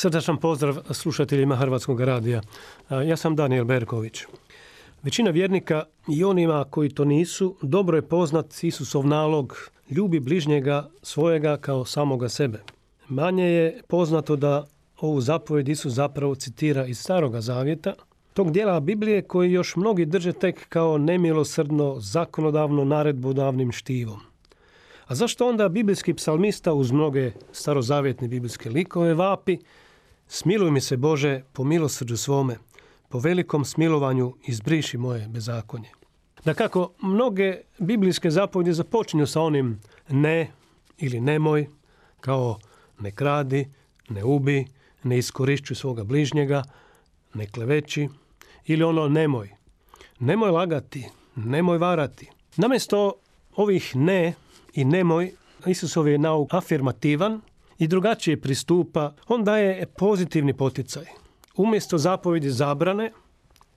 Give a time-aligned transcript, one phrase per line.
[0.00, 2.40] Srdačan pozdrav slušateljima Hrvatskog radija.
[2.90, 4.22] Ja sam Daniel Berković.
[5.02, 11.56] Većina vjernika i onima koji to nisu, dobro je poznat Isusov nalog ljubi bližnjega svojega
[11.56, 12.62] kao samoga sebe.
[13.08, 14.66] Manje je poznato da
[15.00, 17.94] ovu zapovjed Isus zapravo citira iz Staroga zavjeta,
[18.34, 24.20] tog dijela Biblije koji još mnogi drže tek kao nemilosrdno, zakonodavno naredbodavnim štivom.
[25.06, 29.58] A zašto onda biblijski psalmista uz mnoge starozavjetne biblijske likove vapi
[30.32, 32.56] Smiluj mi se Bože po milosrđu svome,
[33.08, 35.88] po velikom smilovanju izbriši moje bezakonje.
[36.44, 40.50] Da kako mnoge biblijske zapovjedi započinju sa onim ne
[40.98, 41.66] ili nemoj,
[42.20, 42.58] kao
[43.00, 43.68] ne kradi,
[44.08, 44.66] ne ubi,
[45.02, 46.62] ne iskorišćuj svoga bližnjega,
[47.34, 48.08] ne kleveći,
[48.66, 49.50] ili ono nemoj.
[50.18, 52.30] Nemoj lagati, nemoj varati.
[52.56, 53.12] Namjesto
[53.56, 54.34] ovih ne
[54.74, 55.32] i nemoj,
[55.66, 57.40] Isusov je nauk afirmativan
[57.80, 61.04] i drugačije pristupa, on daje pozitivni poticaj.
[61.56, 63.12] Umjesto zapovjedi zabrane,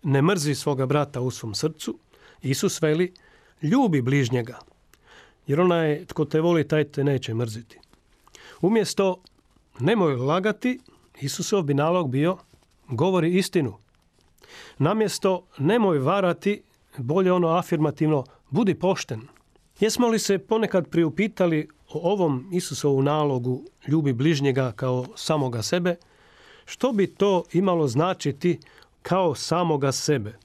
[0.03, 1.99] ne mrzi svoga brata u svom srcu,
[2.41, 3.13] Isus veli,
[3.61, 4.59] ljubi bližnjega,
[5.47, 7.79] jer onaj tko te voli, taj te neće mrziti.
[8.61, 9.21] Umjesto
[9.79, 10.79] nemoj lagati,
[11.21, 12.37] Isusov bi nalog bio,
[12.87, 13.77] govori istinu.
[14.77, 16.61] Namjesto nemoj varati,
[16.97, 19.21] bolje ono afirmativno, budi pošten.
[19.79, 25.95] Jesmo li se ponekad priupitali o ovom Isusovu nalogu ljubi bližnjega kao samoga sebe,
[26.66, 28.59] što bi to imalo značiti
[29.02, 30.38] kao samoga sebe?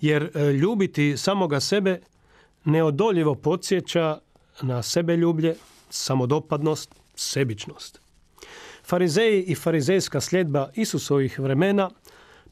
[0.00, 2.00] Jer e, ljubiti samoga sebe
[2.64, 4.18] neodoljivo podsjeća
[4.62, 5.54] na sebe ljublje,
[5.90, 8.00] samodopadnost, sebičnost.
[8.84, 11.90] Farizeji i farizejska sljedba Isusovih vremena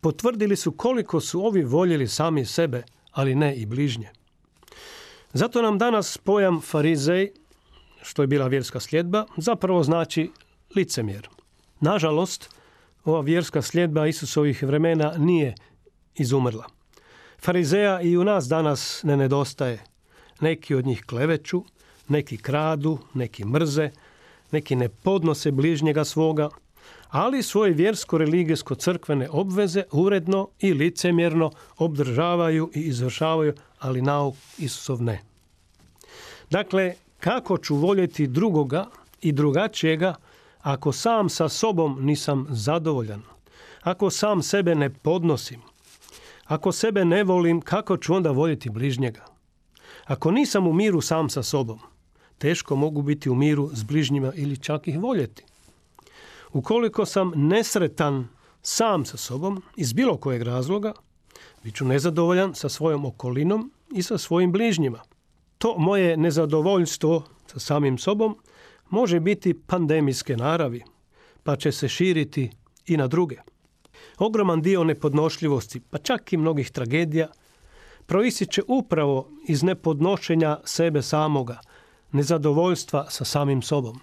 [0.01, 2.83] potvrdili su koliko su ovi voljeli sami sebe,
[3.13, 4.11] ali ne i bližnje.
[5.33, 7.33] Zato nam danas pojam farizej
[8.03, 10.31] što je bila vjerska sljedba, zapravo znači
[10.77, 11.29] licemjer.
[11.81, 12.51] Nažalost,
[13.05, 15.55] ova vjerska sljedba Isusovih vremena nije
[16.15, 16.65] izumrla.
[17.43, 19.85] Farizeja i u nas danas ne nedostaje.
[20.41, 21.65] Neki od njih kleveću,
[22.09, 23.91] neki kradu, neki mrze,
[24.51, 26.49] neki ne podnose bližnjega svoga,
[27.09, 35.21] ali svoje vjersko-religijsko-crkvene obveze uredno i licemjerno obdržavaju i izvršavaju, ali nauk Isusov ne.
[36.51, 38.87] Dakle, kako ću voljeti drugoga
[39.21, 40.15] i drugačijega
[40.61, 43.23] ako sam sa sobom nisam zadovoljan?
[43.83, 45.61] Ako sam sebe ne podnosim?
[46.45, 49.25] Ako sebe ne volim, kako ću onda voljeti bližnjega?
[50.05, 51.79] Ako nisam u miru sam sa sobom,
[52.39, 55.45] teško mogu biti u miru s bližnjima ili čak ih voljeti.
[56.53, 58.29] Ukoliko sam nesretan
[58.63, 60.93] sam sa sobom, iz bilo kojeg razloga,
[61.63, 65.01] bit ću nezadovoljan sa svojom okolinom i sa svojim bližnjima
[65.61, 68.37] to moje nezadovoljstvo sa samim sobom
[68.91, 70.83] može biti pandemijske naravi,
[71.43, 72.51] pa će se širiti
[72.87, 73.37] i na druge.
[74.19, 77.29] Ogroman dio nepodnošljivosti, pa čak i mnogih tragedija,
[78.07, 81.61] proisiće upravo iz nepodnošenja sebe samoga,
[82.13, 84.01] nezadovoljstva sa samim sobom.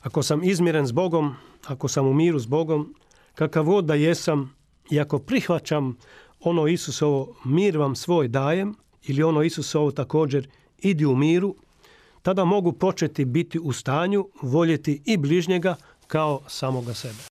[0.00, 1.34] Ako sam izmiren s Bogom,
[1.66, 2.94] ako sam u miru s Bogom,
[3.34, 4.54] kakav god da jesam
[4.90, 5.96] i ako prihvaćam
[6.40, 10.48] ono Isusovo mir vam svoj dajem, ili ono Isusovo također
[10.78, 11.54] idi u miru,
[12.22, 17.27] tada mogu početi biti u stanju voljeti i bližnjega kao samoga sebe.